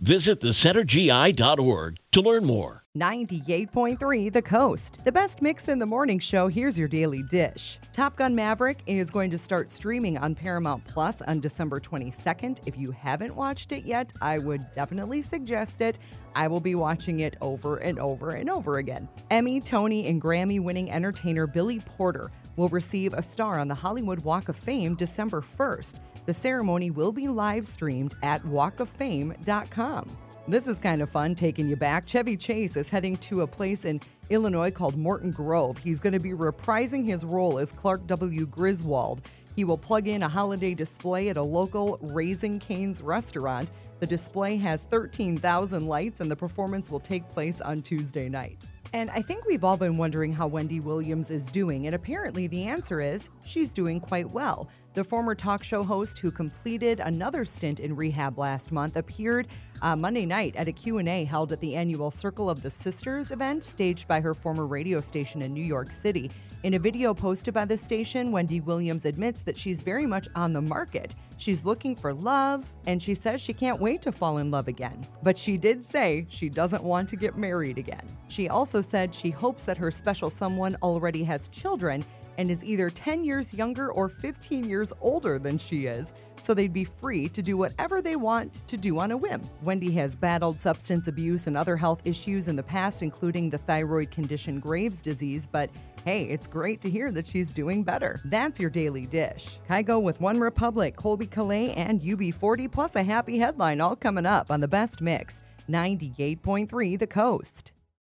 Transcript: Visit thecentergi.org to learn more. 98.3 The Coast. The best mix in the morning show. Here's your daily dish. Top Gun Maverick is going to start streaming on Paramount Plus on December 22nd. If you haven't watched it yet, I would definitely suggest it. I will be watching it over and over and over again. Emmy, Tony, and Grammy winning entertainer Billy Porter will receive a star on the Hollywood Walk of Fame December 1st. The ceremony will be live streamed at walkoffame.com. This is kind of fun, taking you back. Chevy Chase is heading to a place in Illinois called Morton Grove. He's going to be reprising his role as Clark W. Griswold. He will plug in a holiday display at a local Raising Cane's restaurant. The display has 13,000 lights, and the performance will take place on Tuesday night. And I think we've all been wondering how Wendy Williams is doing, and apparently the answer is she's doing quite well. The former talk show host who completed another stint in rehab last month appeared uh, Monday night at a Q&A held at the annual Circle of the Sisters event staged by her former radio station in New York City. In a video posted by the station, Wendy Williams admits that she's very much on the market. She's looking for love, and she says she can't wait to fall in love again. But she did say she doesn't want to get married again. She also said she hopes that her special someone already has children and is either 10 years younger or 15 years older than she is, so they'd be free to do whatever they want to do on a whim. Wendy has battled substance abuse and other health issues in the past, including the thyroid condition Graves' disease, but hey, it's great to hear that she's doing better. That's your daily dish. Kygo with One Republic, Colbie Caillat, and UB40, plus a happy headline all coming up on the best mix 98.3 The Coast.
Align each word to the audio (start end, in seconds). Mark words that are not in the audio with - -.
Visit 0.00 0.40
thecentergi.org 0.40 1.98
to 2.12 2.20
learn 2.20 2.44
more. 2.44 2.84
98.3 2.96 4.32
The 4.32 4.42
Coast. 4.42 5.04
The 5.04 5.10
best 5.10 5.42
mix 5.42 5.66
in 5.66 5.80
the 5.80 5.86
morning 5.86 6.20
show. 6.20 6.46
Here's 6.46 6.78
your 6.78 6.86
daily 6.86 7.24
dish. 7.24 7.80
Top 7.92 8.14
Gun 8.14 8.32
Maverick 8.32 8.78
is 8.86 9.10
going 9.10 9.28
to 9.32 9.38
start 9.38 9.68
streaming 9.68 10.16
on 10.16 10.36
Paramount 10.36 10.84
Plus 10.84 11.20
on 11.22 11.40
December 11.40 11.80
22nd. 11.80 12.60
If 12.64 12.78
you 12.78 12.92
haven't 12.92 13.34
watched 13.34 13.72
it 13.72 13.84
yet, 13.84 14.12
I 14.22 14.38
would 14.38 14.70
definitely 14.70 15.20
suggest 15.20 15.80
it. 15.80 15.98
I 16.36 16.46
will 16.46 16.60
be 16.60 16.76
watching 16.76 17.18
it 17.20 17.36
over 17.40 17.78
and 17.78 17.98
over 17.98 18.30
and 18.30 18.48
over 18.48 18.78
again. 18.78 19.08
Emmy, 19.32 19.60
Tony, 19.60 20.06
and 20.06 20.22
Grammy 20.22 20.60
winning 20.62 20.92
entertainer 20.92 21.48
Billy 21.48 21.80
Porter 21.80 22.30
will 22.58 22.68
receive 22.68 23.14
a 23.14 23.22
star 23.22 23.58
on 23.58 23.68
the 23.68 23.74
Hollywood 23.74 24.24
Walk 24.24 24.48
of 24.48 24.56
Fame 24.56 24.96
December 24.96 25.40
1st. 25.40 26.00
The 26.26 26.34
ceremony 26.34 26.90
will 26.90 27.12
be 27.12 27.28
live 27.28 27.66
streamed 27.66 28.16
at 28.22 28.42
walkoffame.com. 28.42 30.18
This 30.48 30.66
is 30.66 30.78
kind 30.78 31.00
of 31.00 31.08
fun, 31.08 31.34
taking 31.34 31.68
you 31.68 31.76
back. 31.76 32.06
Chevy 32.06 32.36
Chase 32.36 32.76
is 32.76 32.90
heading 32.90 33.16
to 33.18 33.42
a 33.42 33.46
place 33.46 33.84
in 33.84 34.00
Illinois 34.30 34.70
called 34.70 34.96
Morton 34.96 35.30
Grove. 35.30 35.78
He's 35.78 36.00
going 36.00 36.14
to 36.14 36.18
be 36.18 36.30
reprising 36.30 37.06
his 37.06 37.24
role 37.24 37.58
as 37.58 37.70
Clark 37.70 38.06
W. 38.08 38.46
Griswold. 38.46 39.22
He 39.54 39.64
will 39.64 39.78
plug 39.78 40.08
in 40.08 40.22
a 40.22 40.28
holiday 40.28 40.74
display 40.74 41.28
at 41.28 41.36
a 41.36 41.42
local 41.42 41.98
Raising 42.00 42.58
Cane's 42.58 43.02
restaurant. 43.02 43.70
The 44.00 44.06
display 44.06 44.56
has 44.56 44.84
13,000 44.84 45.86
lights, 45.86 46.20
and 46.20 46.30
the 46.30 46.36
performance 46.36 46.90
will 46.90 47.00
take 47.00 47.28
place 47.28 47.60
on 47.60 47.82
Tuesday 47.82 48.28
night. 48.28 48.58
And 48.92 49.10
I 49.10 49.20
think 49.20 49.44
we've 49.44 49.64
all 49.64 49.76
been 49.76 49.98
wondering 49.98 50.32
how 50.32 50.46
Wendy 50.46 50.80
Williams 50.80 51.30
is 51.30 51.48
doing, 51.48 51.86
and 51.86 51.94
apparently 51.94 52.46
the 52.46 52.64
answer 52.64 53.00
is 53.00 53.28
she's 53.44 53.72
doing 53.72 54.00
quite 54.00 54.30
well. 54.30 54.68
The 54.98 55.04
former 55.04 55.36
talk 55.36 55.62
show 55.62 55.84
host 55.84 56.18
who 56.18 56.32
completed 56.32 56.98
another 56.98 57.44
stint 57.44 57.78
in 57.78 57.94
rehab 57.94 58.36
last 58.36 58.72
month 58.72 58.96
appeared 58.96 59.46
uh, 59.80 59.94
Monday 59.94 60.26
night 60.26 60.56
at 60.56 60.66
a 60.66 60.72
Q&A 60.72 61.22
held 61.22 61.52
at 61.52 61.60
the 61.60 61.76
annual 61.76 62.10
Circle 62.10 62.50
of 62.50 62.62
the 62.62 62.70
Sisters 62.70 63.30
event 63.30 63.62
staged 63.62 64.08
by 64.08 64.20
her 64.20 64.34
former 64.34 64.66
radio 64.66 65.00
station 65.00 65.40
in 65.40 65.54
New 65.54 65.62
York 65.62 65.92
City. 65.92 66.32
In 66.64 66.74
a 66.74 66.80
video 66.80 67.14
posted 67.14 67.54
by 67.54 67.64
the 67.64 67.78
station, 67.78 68.32
Wendy 68.32 68.58
Williams 68.58 69.04
admits 69.04 69.42
that 69.44 69.56
she's 69.56 69.82
very 69.82 70.04
much 70.04 70.26
on 70.34 70.52
the 70.52 70.60
market. 70.60 71.14
She's 71.36 71.64
looking 71.64 71.94
for 71.94 72.12
love, 72.12 72.66
and 72.88 73.00
she 73.00 73.14
says 73.14 73.40
she 73.40 73.52
can't 73.52 73.80
wait 73.80 74.02
to 74.02 74.10
fall 74.10 74.38
in 74.38 74.50
love 74.50 74.66
again. 74.66 75.06
But 75.22 75.38
she 75.38 75.56
did 75.56 75.84
say 75.84 76.26
she 76.28 76.48
doesn't 76.48 76.82
want 76.82 77.08
to 77.10 77.16
get 77.16 77.38
married 77.38 77.78
again. 77.78 78.02
She 78.26 78.48
also 78.48 78.80
said 78.80 79.14
she 79.14 79.30
hopes 79.30 79.64
that 79.66 79.78
her 79.78 79.92
special 79.92 80.28
someone 80.28 80.76
already 80.82 81.22
has 81.22 81.46
children 81.46 82.04
and 82.38 82.50
is 82.50 82.64
either 82.64 82.88
10 82.88 83.24
years 83.24 83.52
younger 83.52 83.90
or 83.92 84.08
15 84.08 84.68
years 84.68 84.92
older 85.00 85.38
than 85.38 85.58
she 85.58 85.86
is, 85.86 86.14
so 86.40 86.54
they'd 86.54 86.72
be 86.72 86.84
free 86.84 87.28
to 87.28 87.42
do 87.42 87.56
whatever 87.56 88.00
they 88.00 88.16
want 88.16 88.66
to 88.68 88.76
do 88.76 88.98
on 88.98 89.10
a 89.10 89.16
whim. 89.16 89.42
Wendy 89.62 89.90
has 89.90 90.16
battled 90.16 90.60
substance 90.60 91.08
abuse 91.08 91.48
and 91.48 91.56
other 91.56 91.76
health 91.76 92.00
issues 92.04 92.48
in 92.48 92.56
the 92.56 92.62
past, 92.62 93.02
including 93.02 93.50
the 93.50 93.58
thyroid 93.58 94.10
condition 94.10 94.60
Graves' 94.60 95.02
disease, 95.02 95.46
but 95.46 95.68
hey, 96.04 96.22
it's 96.24 96.46
great 96.46 96.80
to 96.80 96.88
hear 96.88 97.10
that 97.10 97.26
she's 97.26 97.52
doing 97.52 97.82
better. 97.82 98.20
That's 98.24 98.60
your 98.60 98.70
daily 98.70 99.04
dish. 99.04 99.58
Kygo 99.68 100.00
with 100.00 100.20
One 100.20 100.38
Republic, 100.38 100.96
Colbie 100.96 101.28
Caillat, 101.28 101.74
and 101.76 102.00
UB40, 102.00 102.70
plus 102.70 102.94
a 102.96 103.02
happy 103.02 103.38
headline 103.38 103.80
all 103.80 103.96
coming 103.96 104.26
up 104.26 104.50
on 104.50 104.60
the 104.60 104.68
best 104.68 105.00
mix 105.00 105.40
98.3 105.68 106.98
The 106.98 107.06
Coast. 107.06 107.72